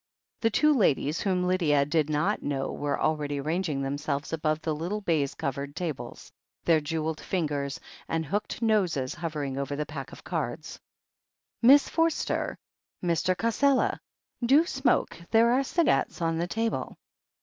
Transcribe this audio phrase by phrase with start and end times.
[0.39, 4.99] The two ladies whom Lydia did not know were already arranging themselves above the little
[5.01, 6.31] baize covered tables,
[6.65, 10.79] their jewelled fingers and hooked noses hovering over the packs of cards.
[11.61, 12.57] "Miss Forster—
[13.03, 13.35] Mr.
[13.35, 13.99] Cassela?
[14.43, 16.97] Do smoke— ^there are cigarettes on the table.